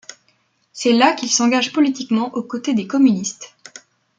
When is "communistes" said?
2.87-3.55